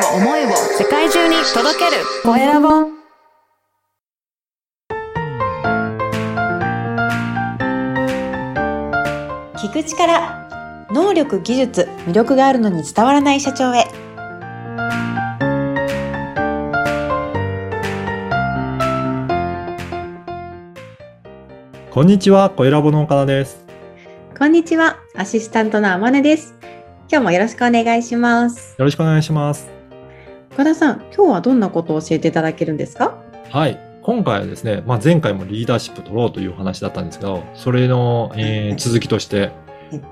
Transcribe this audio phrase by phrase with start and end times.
[0.00, 0.48] を思いを
[0.78, 2.02] 世界中に届ける。
[2.22, 2.68] コエラボ
[9.56, 13.84] 聞く力能力技術魅力があるのに伝わらない社長へ。
[21.90, 23.66] こんにちは、小ラボの岡田です。
[24.38, 26.54] こんにちはアシスタントのあまねです。
[27.10, 28.74] 今日もよろしくお願いします。
[28.78, 29.79] よろしくお願いします。
[30.60, 33.18] 岡田さん今日はどんなことを教えていただけるんですか？
[33.48, 33.80] はい。
[34.02, 39.52] 今回はですね、まあ、前回もリーダーシップ取ろうというお話だったんですけど、それの、えー続きとして、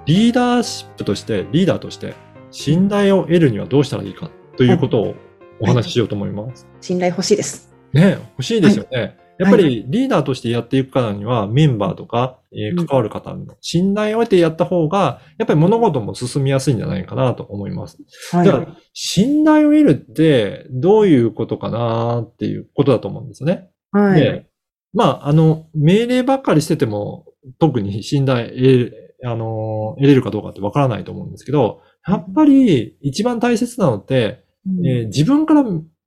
[0.07, 2.15] リーダーシップとして、リーダーとして、
[2.51, 5.15] 信頼を得るにはどうしたらいいかということを
[5.61, 6.67] お話ししようと思います。
[6.81, 9.19] 信頼欲しいですね、欲しいですよね。
[9.39, 17.99] やっぱりリーダーとしてやっていくからには、メンバーとか、え関わる方の信頼を得てやった方が、やっぱり物事も進みやすいんじゃないかなと思います。
[18.33, 23.71] はだから、信頼を得るってどういうことかなっていうことだと思うんですよね。
[23.93, 24.49] はい、で、
[24.93, 27.27] まあ、あの、命令ばっかりしてても、
[27.61, 28.93] 特に信頼得れ、
[29.25, 34.87] あの、得れるかどうかってわからないと思うんですけど、やっぱり一番大切なのって、うん。
[34.87, 35.63] えー自分から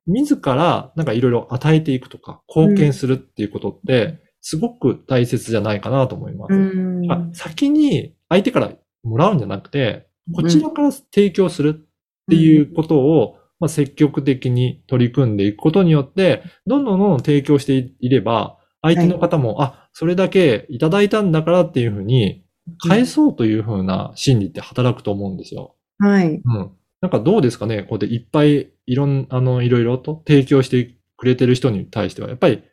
[0.07, 6.53] 自らなんかいろいろ与えていくとか、貢献するっていうことって、すごく大切じゃないかなと思います。
[6.53, 8.71] うんあ先に相手から
[9.03, 22.43] もらうんじゃなくて、こちらから提供するっていうことを、まあ、積極的に取り組んでいくことによって、どんどんどんどん提供していれば、相手の方も、あ、それだけいただいたんだからっていうふうに、
[22.79, 25.75] 返そうというふうな心理って働くと思うんですよ。
[25.99, 26.71] はいうん。
[27.01, 27.83] なんかどうですかね？
[27.83, 32.63] こうでいっぱいいろん、あの、いろいろと提供してくれてる人に対しては、やっぱり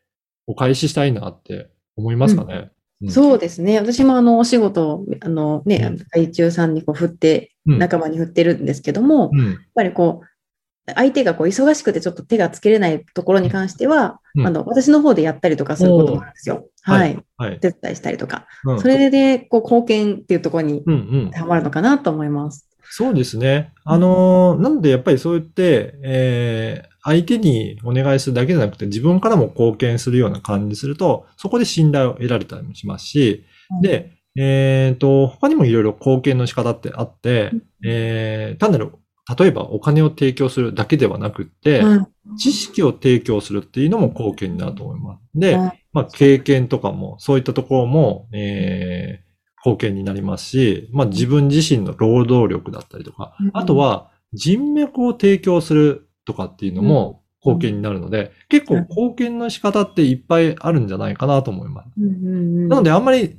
[0.46, 2.70] お返ししたいなって思いますかね？
[3.02, 3.78] うんそうですね。
[3.78, 9.58] 私もあのお仕事をあのね、うん外注さんにこう振って、うん仲間に振ってるんですけども、やっうん。
[9.74, 16.66] ぱりこう、相手がこう忙しくてちょっと手がつけれないところに関しては、うんあの私の方でやったりとかすることもあるんですよ。
[16.82, 17.18] はい。
[17.36, 17.56] はい。
[17.56, 18.46] お手伝いしたりとか。
[18.64, 20.96] うんそれでこう貢献っていうところにうんう
[21.28, 21.30] ん。
[21.30, 22.67] ハマるのかなと思います。
[22.90, 23.72] そうですね。
[23.84, 33.44] あのーなのでやっぱりそうやって、えー、相手にお願いするだけじゃなくて自分からも貢献するような感じすると、そこで信頼を得られたりもしますし、
[33.82, 37.50] で、えっ、と、他にもいろいろ貢献の仕方ってあって、
[37.84, 38.92] えー、単なる、
[39.38, 42.06] 例えばお金を提供するだけではなくって、うん。
[42.38, 45.20] 知識を提供するっていうのも貢献になると思います。
[45.34, 45.72] で、うん。
[45.92, 49.27] まあ、経験とかも、そういったところも、えー、
[49.72, 61.88] 貢献になりますし、まあ、自分自身の労働力だったりとか、うんあとは人脈を提供するとかっていうのも貢献になるので、結構貢献の仕方っていっぱいあるんじゃないかなと思います。
[61.98, 63.38] なので、あんまり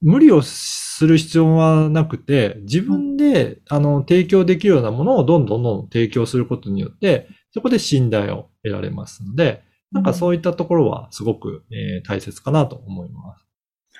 [0.00, 13.47] 無理をする必要はなくて、自分で、あの、提供できるようなものをどんどんどんどん提供することによって、そこで信頼を得られますので、なんかそういったところはすごく、えー大切かなと思います。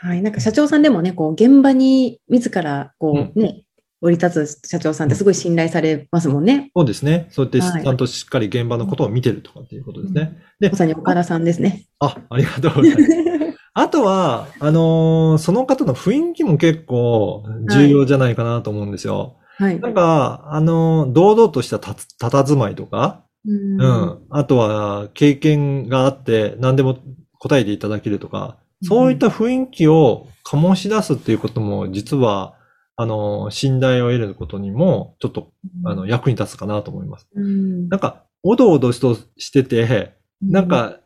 [0.01, 0.23] はい。
[0.23, 3.65] なんか社長さんでもね、こう現場に自らこうね、
[4.01, 6.71] 降り立つ社長さんってすごい信頼されますもんね。
[6.77, 7.27] そうですね。
[7.31, 10.39] そうやってはいちゃんとしっかり現場のことを見てるとかっていうことですね。
[10.61, 11.87] でまさに岡田さんですね。
[11.99, 13.59] あ、ありがとうございます。
[13.75, 19.37] あとは、あのーその方の雰囲気も結構重要じゃないかなと思うんですよ。
[19.59, 19.81] はい。
[19.81, 24.19] なんか、あのー堂々としたたつ、佇まいとか、うんうん。
[24.31, 26.99] あとは、経験があって、何でも
[27.39, 32.55] 答えていただけるとか、そういった雰囲気を醸し出すっていうことも、実は、
[32.97, 35.53] あの、信頼を得ることにも、ちょっと、
[35.84, 37.28] あの、役に立つかなと思います。
[37.34, 37.88] うん。
[37.88, 40.99] なんか、おどおどしとしてて、なん、か、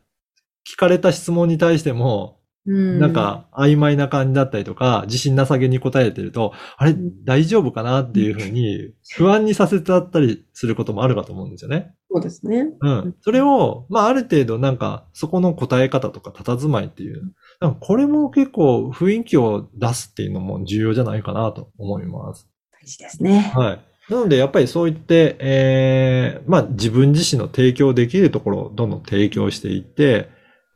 [0.71, 11.95] 聞かれた質問に対しても、うんなん、か、曖昧な感じだったりとか、自信なさげに答えてると、あれうん、大丈夫かなっていうふうに、不安にさせてあったりすることもあるかと思うんですよね。
[12.09, 12.69] そうですね。
[12.81, 13.17] うん。
[13.21, 22.49] それを、まあ、ある程度なんか、そこの答え方とか佇まいっていう、なんかこれも結構雰囲気を出すっていうのも重要じゃないかなと思います。
[22.81, 23.53] 大事ですね。
[23.55, 23.81] はい。
[24.13, 30.29] なので、やっぱりそう言って、えー、まあ、自分自身の提供できるところをどんどん提供していって、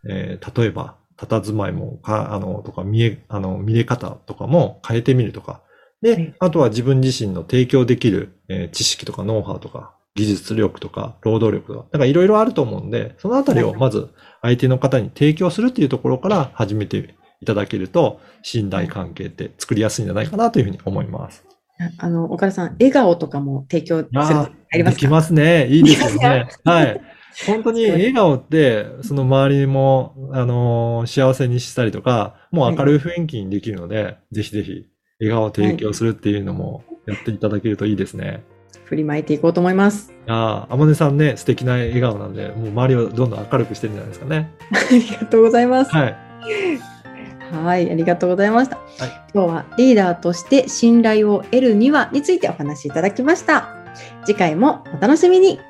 [0.09, 5.53] えー、例えば、佇まいも、か、あの、とか、見え、あの、見れ方とかも変えてみるとか。
[5.53, 5.61] はい
[6.03, 14.11] で、あとは自分自身の提供できる、えー知識とかノウハウとか、技術力とか、労働力とか、なんかいろいろあると思うんで、そのあたりをまず
[14.43, 21.45] 相手の方に提供するっていうところから始めていただけると、信頼関係って作りやすいんじゃないかなというふうに思います。
[21.97, 25.01] あの、岡田さん、笑顔とかも提供するあありますか？
[25.01, 25.67] できますね。
[25.69, 26.47] いいですよね。
[26.63, 27.01] はい。
[27.45, 34.87] 本当に笑顔って、その周りも、あのー幸せにしたりとか、もう明るい雰囲気にできるので、ぜひぜひ、
[35.21, 38.43] 笑顔を提供するっていうのもやっていただけるといいですね。
[38.85, 40.13] 振りまいていこうと思います。
[40.27, 44.51] ああ、天音さんね、素敵な笑顔なんで、もう周りをどんどん明るくしてるんじゃないですかね。
[44.73, 45.91] ありがとうございます。
[45.91, 46.17] はい。
[47.53, 48.77] はい、ありがとうございました。
[48.77, 48.87] はい
[49.35, 53.69] 今日はリーダーとして信頼を得るにはについてお話しいただきました。
[54.25, 55.61] 次回もお楽しみに。